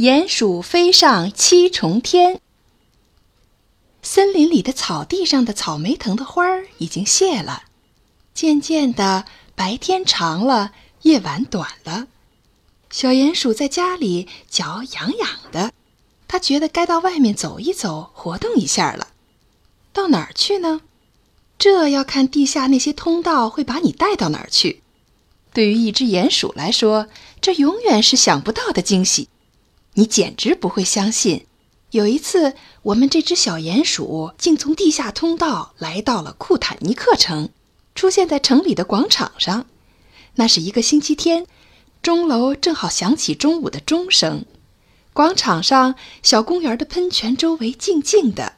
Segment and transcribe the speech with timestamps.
[0.00, 2.40] 鼹鼠飞上七重天。
[4.00, 7.64] 森林里的草地上的草莓藤的花儿已经谢了，
[8.32, 12.06] 渐渐的，白天长了，夜晚短了。
[12.88, 15.74] 小鼹鼠在家里脚痒痒的，
[16.26, 19.08] 它觉得该到外面走一走，活动一下了。
[19.92, 20.80] 到哪儿去呢？
[21.58, 24.82] 这要看地下那些通道会把你带到哪儿去。
[25.52, 27.08] 对于一只鼹鼠来说，
[27.42, 29.28] 这永远是想不到的惊喜。
[29.94, 31.46] 你简直不会相信，
[31.90, 37.48] 有一次我们这只小鼹鼠竟从地下通道来到了库坦尼克城，
[37.94, 39.66] 出现在城里的广场上。
[40.36, 41.46] 那是一个星期天，
[42.02, 44.44] 钟楼正好响起中午的钟声。
[45.12, 48.54] 广场上小公园的喷泉周围静静的，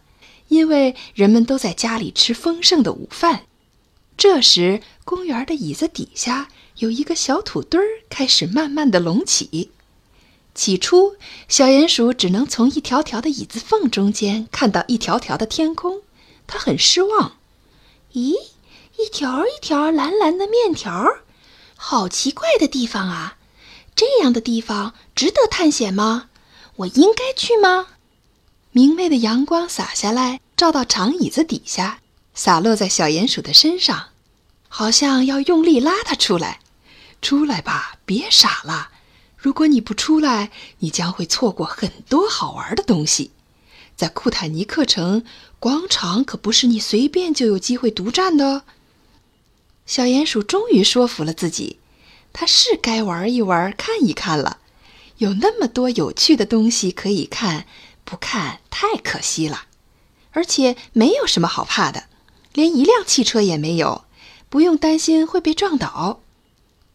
[0.48, 3.46] 因为人们都在家里吃丰盛的午饭。
[4.18, 9.70] 这时，公园的椅子底下有一个小土堆儿开始慢慢的隆起。
[10.54, 11.16] 起初，
[11.48, 16.02] 小鼹鼠只能从一条条的椅子缝中间看到一条条的天空，
[16.46, 17.36] 它很失望。
[18.12, 18.34] 咦，
[18.98, 21.04] 一条一条蓝蓝的面条，
[21.76, 23.38] 好奇怪的地方啊！
[23.96, 26.28] 这样的地方值得探险吗？
[26.76, 27.88] 我应该去吗？
[28.72, 32.00] 明媚的阳光洒下来，照到长椅子底下，
[32.34, 34.08] 洒落在小鼹鼠的身上，
[34.68, 36.60] 好像要用力拉它出来。
[37.20, 38.91] 出来吧，别傻了。
[39.42, 43.32] 如果你不出来，你将会错过很多好玩的东西。
[43.96, 45.24] 在库坦尼克城
[45.58, 48.62] 广场可不是你随便就有机会独占的哦。
[49.84, 51.80] 小鼹鼠终于说服了自己，
[52.32, 54.58] 它是该玩一玩、看一看了。
[55.16, 57.66] 有那么多有趣的东西可以看，
[58.04, 59.64] 不看太可惜了。
[60.30, 62.04] 而且没有什么好怕的，
[62.54, 64.04] 连一辆汽车也没有，
[64.48, 66.20] 不用担心会被撞倒。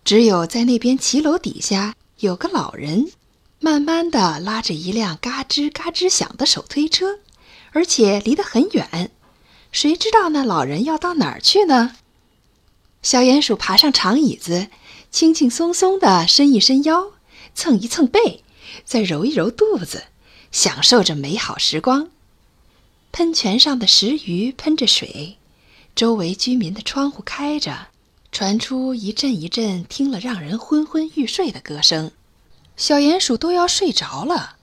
[0.05, 1.93] 只有在那边骑楼底下。
[2.19, 3.11] 有个老人，
[3.59, 7.19] 慢慢的拉着一辆嘎吱嘎吱响的手推车，
[7.73, 9.11] 而且离得很远。
[9.71, 11.97] 谁知道那老人要到哪儿去呢？
[13.03, 14.69] 小鼹鼠爬上长椅子，
[15.11, 17.11] 轻轻松松的伸一伸腰，
[17.53, 18.43] 蹭一蹭背，
[18.83, 20.05] 再揉一揉肚子，
[20.51, 22.09] 享受着美好时光。
[23.11, 25.37] 喷泉上的石鱼喷着水，
[25.95, 27.89] 周围居民的窗户开着。
[28.37, 32.11] 传出一阵一阵听了让人昏昏欲睡的歌声，
[32.75, 34.57] 小鼹鼠都要睡着了。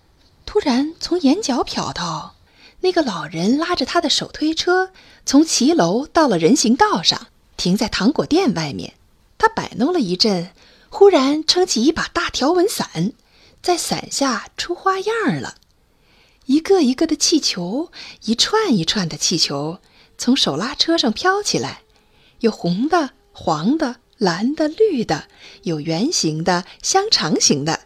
[0.47, 2.37] 突然，从眼角瞟到，
[2.83, 4.93] 那个老人拉着他的手推车
[5.27, 7.27] 从骑楼到了人行道上，
[7.57, 8.95] 停在糖果店外面。
[9.39, 10.53] 他摆弄了一阵，
[10.89, 13.12] 忽然撑起一把大条纹伞，
[13.61, 15.56] 在伞下出花样了。
[16.47, 17.91] 一个一个的气球，
[18.23, 19.81] 一串一串的气球
[20.17, 21.83] 从手拉车上飘起来，
[22.39, 23.11] 有红的。
[23.37, 25.28] 黄的、蓝的、绿的，
[25.65, 27.81] 有圆形的、香肠形的。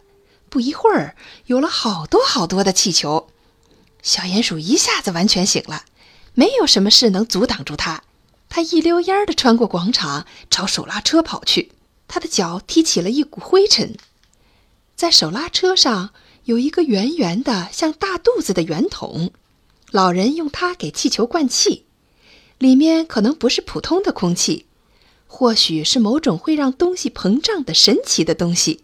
[0.47, 1.15] 不一会儿，
[1.47, 3.27] 有了好多好多的气球。
[4.03, 5.85] 小鼹鼠一下子完全醒了，
[6.35, 8.03] 没有什么事能阻挡住它。
[8.47, 11.71] 它一溜烟儿地穿过广场，朝手拉车跑去。
[12.07, 13.95] 它的脚踢起了一股灰尘。
[14.95, 16.11] 在手拉车上
[16.45, 19.31] 有一个圆圆的、像大肚子的圆筒，
[19.91, 21.85] 老人用它给气球灌气，
[22.57, 24.65] 里面可能不是普通的空气。
[25.31, 28.83] 或许是某种会让东西膨胀的神奇的东西，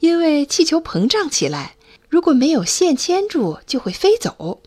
[0.00, 1.76] 因为气球膨胀起来，
[2.10, 4.60] 如果没有线牵住，就会飞走。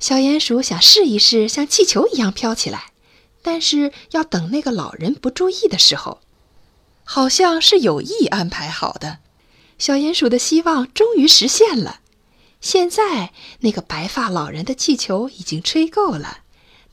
[0.00, 2.92] 小鼹鼠想试一试像气球一样飘起来，
[3.42, 6.20] 但是要等那个老人不注意的时候，
[7.04, 9.18] 好像是有意安排好的。
[9.78, 12.00] 小鼹鼠的希望终于实现了。
[12.62, 16.38] 现在，那个白发老人的气球已经吹够了。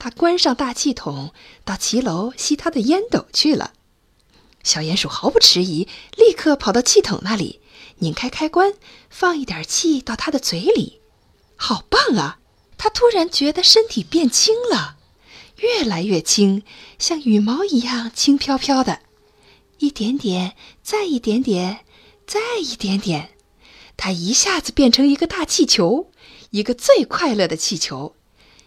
[0.03, 1.31] 他关上大气筒，
[1.63, 3.71] 到骑楼吸他的烟斗去了。
[4.61, 5.87] 小鼹鼠毫不迟疑，
[6.17, 7.61] 立刻跑到气筒那里，
[7.99, 8.73] 拧开开关，
[9.09, 10.99] 放一点气到他的嘴里。
[11.55, 12.39] 好棒啊！
[12.77, 14.97] 他突然觉得身体变轻了，
[15.59, 16.63] 越来越轻，
[16.99, 18.99] 像羽毛一样轻飘飘的。
[19.77, 21.85] 一点点，再一点点，
[22.27, 23.29] 再一点点，
[23.95, 26.11] 他一下子变成一个大气球，
[26.49, 28.17] 一个最快乐的气球。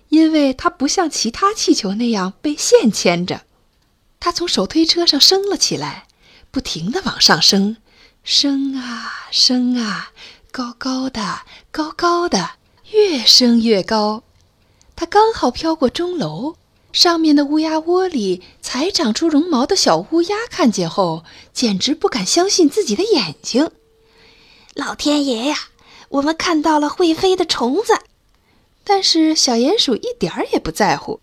[0.09, 3.43] 因为它不像其他气球那样被线牵着，
[4.21, 6.07] 它从手推车上升了起来，
[6.51, 7.77] 不停地往上升，
[8.23, 10.13] 升啊升啊，
[10.51, 12.53] 高高的，高高的，
[12.93, 14.23] 越升越高。
[14.95, 16.57] 它刚好飘过钟楼，
[16.93, 23.71] 上面的乌鸦窝里才长出绒毛的小乌鸦看见后，简直不敢相信自己的眼睛。
[24.75, 25.57] 老天爷呀，
[26.09, 27.99] 我们看到了会飞的虫子！
[28.89, 31.21] 但是小鼹鼠一点儿也不在乎，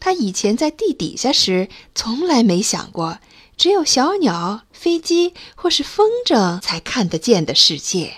[0.00, 3.20] 它以前在地底下时从来没想过，
[3.56, 8.14] 只有小鸟、飞机或是风筝才看得见的世界，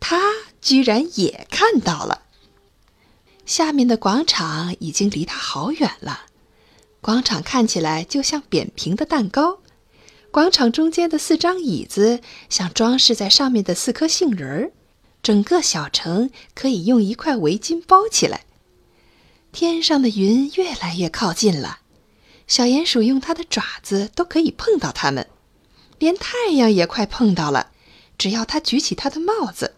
[0.00, 0.20] 它
[0.60, 2.22] 居然也看到了。
[3.46, 6.22] 下面的广场已经离他好远了，
[7.00, 9.58] 广场看起来就像扁平的蛋糕，
[10.32, 14.72] 广场中间的四张椅子像装饰在上面的四颗杏仁儿，
[15.22, 18.44] 整个小城可以用一块围巾包起来。
[19.52, 21.78] 天上的云越来越靠近了，
[22.46, 25.28] 小鼹鼠用它的爪子都可以碰到它们，
[25.98, 27.70] 连太阳也快碰到了。
[28.18, 29.74] 只要它举起它的帽子，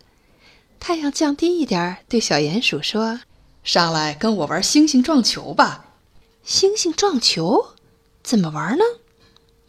[0.81, 3.21] 太阳降低一点儿，对小鼹鼠说。
[3.63, 5.87] 上来跟我玩星星撞球吧！
[6.45, 7.69] 星星撞球
[8.23, 8.85] 怎么玩呢？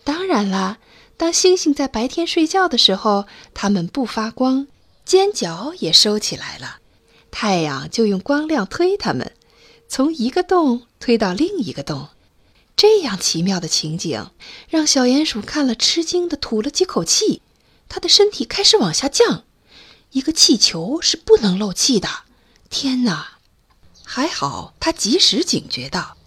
[0.04, 0.80] 当然啦，
[1.16, 4.68] 当星星在白天睡觉的时候，它们不发光，
[5.06, 6.80] 尖角也收起来了。
[7.32, 9.34] 太阳就用光亮推它们，
[9.88, 12.10] 从一个洞推到另一个洞。
[12.76, 14.32] 这样奇妙的情景，
[14.68, 17.42] 让小鼹鼠看了吃惊的吐了几口气。
[17.88, 19.44] 它的身体开始往下降。
[20.12, 22.10] 一个气球是不能漏气的。
[22.70, 23.38] 天哪！
[24.04, 26.18] 还好，他及时警觉到，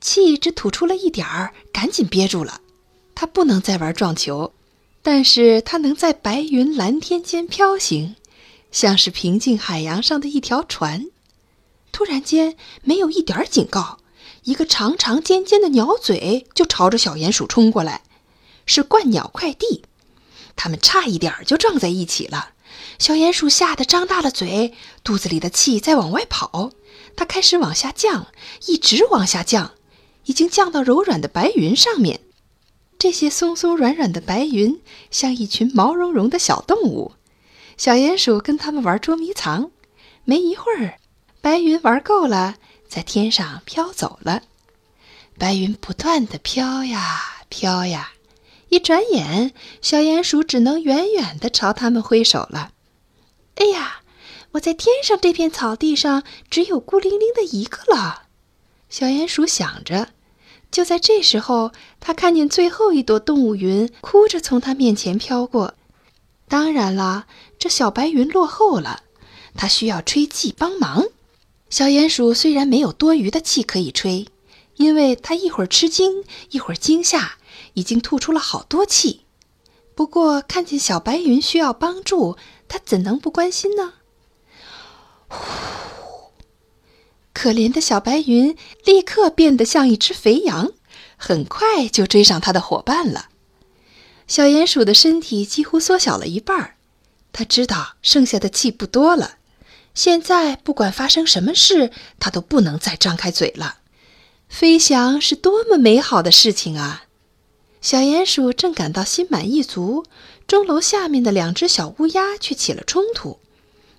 [0.00, 2.60] 气只吐出了一点儿，赶紧憋住了。
[3.14, 4.52] 他不能再玩撞球，
[5.10, 8.14] 但是它能在白云蓝天间飘行，
[8.70, 11.06] 像是平静海洋上的一条船。
[11.92, 14.00] 突然间，没有一点警告，
[14.42, 18.02] 一个长长尖尖的鸟嘴就朝着小鼹鼠冲过来，
[18.66, 19.82] 是鹳鸟快递。
[20.56, 22.50] 他们差一点就撞在一起了，
[22.98, 26.72] 小鼹鼠吓得张大了嘴，肚子里的气在往外跑。
[27.16, 28.26] 它开始往下降，
[28.66, 29.72] 一直往下降，
[30.26, 32.20] 已经降到柔软的白云上面。
[32.98, 34.80] 这些松松软软的白云
[35.10, 37.12] 像一群毛茸茸的小动物。
[37.76, 39.70] 小鼹鼠跟它们玩捉迷藏。
[40.24, 40.98] 没一会儿，
[41.40, 42.56] 白云玩够了，
[42.88, 44.42] 在天上飘走了。
[45.38, 48.10] 白云不断地飘呀飘呀，
[48.68, 52.72] 一转眼，小鼹鼠只能远远地朝它们挥手了。
[53.54, 54.02] 哎呀！
[54.52, 58.22] 我在天上这片草地上只有孤零零的一个了，
[58.88, 60.08] 小鼹鼠想着。
[60.70, 65.74] 就在这时候，他看见最后一朵动物云哭着从他面前飘过。
[66.46, 67.26] 当然了，
[67.58, 69.02] 这小白云落后了，
[69.54, 71.06] 它需要吹气帮忙。
[71.68, 74.26] 小鼹鼠虽然没有多余的气可以吹，
[74.76, 77.36] 因为它一会儿吃惊，一会儿惊吓，
[77.74, 79.22] 已经吐出了好多气。
[79.94, 82.36] 不过看见小白云需要帮助，
[82.68, 83.94] 它怎能不关心呢？
[85.28, 85.97] 呼！
[87.38, 90.72] 可怜的小白云立刻变得像一只肥羊，
[91.16, 93.28] 很快就追上它的伙伴了。
[94.26, 96.74] 小鼹鼠的身体几乎缩小了一半儿，
[97.30, 99.36] 它知道剩下的气不多了。
[99.94, 103.78] 现在不管发生什么事，它都不能再张开嘴了。
[104.48, 107.04] 飞翔是多么美好的事情啊！
[107.80, 110.04] 小鼹鼠正感到心满意足，
[110.48, 113.38] 钟楼下面的两只小乌鸦却起了冲突。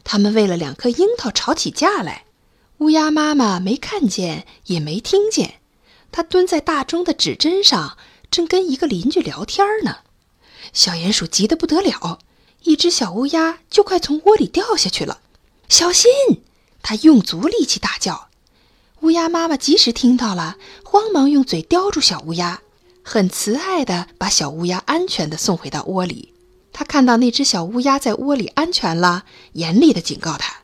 [0.03, 2.25] 他们为了两颗樱桃吵起架来，
[2.79, 5.55] 乌鸦妈妈没看见也没听见，
[6.13, 7.97] 它蹲在大钟的指针上，
[8.31, 9.97] 正跟一个邻居聊天呢。
[10.71, 12.19] 小鼹鼠急得不得了，
[12.63, 15.19] 一只小乌鸦就快从窝里掉下去了，
[15.67, 16.09] 小心！
[16.81, 18.29] 它用足力气大叫。
[19.01, 20.55] 乌鸦妈妈及时听到了，
[20.85, 22.61] 慌忙用嘴叼住小乌鸦，
[23.03, 26.33] 很慈爱地把小乌鸦安全地送回到窝里。
[26.71, 30.58] 他看到那只小乌鸦在窝里安全了，严厉地警告它：“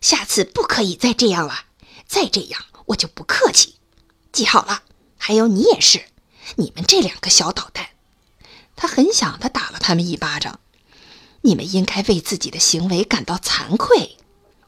[0.00, 1.66] 下次不可以再这样了，
[2.06, 3.76] 再这样我就不客气。
[4.32, 4.82] 记好了，
[5.16, 6.04] 还有你也是，
[6.56, 7.88] 你们这两个小捣蛋。”
[8.76, 10.60] 他很想他打了他们一巴掌。
[11.42, 14.16] 你们应该为自己的行为感到惭愧。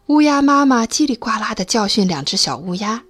[0.06, 3.02] 乌鸦妈妈叽里呱啦地教训两只小乌鸦，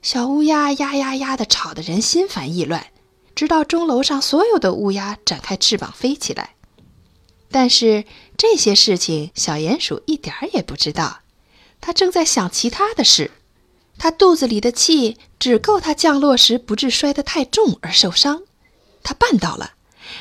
[0.00, 2.86] 小乌鸦呀呀呀地吵得人心烦意乱，
[3.34, 6.54] 直到钟楼上所有的乌鸦展开翅膀飞起来。
[7.50, 8.04] 但是
[8.36, 11.20] 这些事情，小鼹鼠一点儿也不知道。
[11.82, 13.30] 他正在想其他的事。
[13.98, 18.44] 他肚子里的气只够他降落时不致摔得太重而受伤。
[19.02, 19.74] 他绊到了。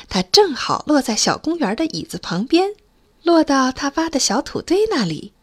[0.08, 2.76] 他正好落在小公园的椅子旁边，
[3.24, 5.34] 落到他挖的小土堆那里。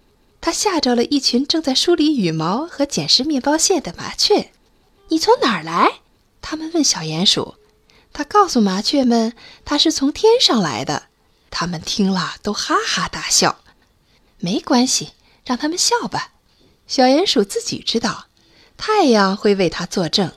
[0.41, 4.53] 他吓着了一群正在梳理羽毛和捡拾面包屑的麻雀。
[5.09, 6.01] “你从哪儿来？”
[6.41, 7.57] 他们问小鼹鼠。
[8.13, 9.35] 他告诉麻雀们，
[9.65, 11.05] 他是从天上来的。
[11.51, 13.61] 他们听了都哈哈大笑，
[14.39, 15.11] 没关系，
[15.49, 16.35] 让他们笑吧。
[16.87, 18.27] 小鼹鼠自己知道，
[18.77, 20.31] 太阳会为他作证。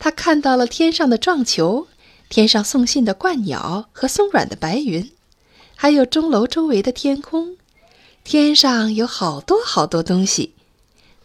[0.00, 1.86] 他看到了天上的撞球，
[2.28, 5.12] 天上送信的鹳鸟和松软的白云，
[5.76, 7.56] 还有钟楼周围的天空。
[8.24, 10.56] 天上有好多好多东西，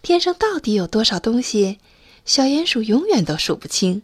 [0.04, 1.80] 天上到底有多少东西，
[2.24, 4.04] 小鼹鼠永远都数不清。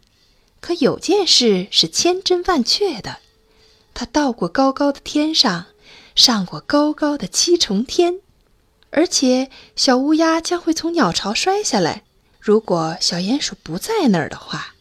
[0.59, 3.17] 可有件事是千真万确的。
[3.93, 5.67] 他到过高高的天上，
[6.15, 8.21] 上过高高的七重天，
[8.93, 12.03] 而且小乌鸦将会从鸟巢摔下来。
[12.39, 14.72] 如果小鼹鼠不在那儿的话。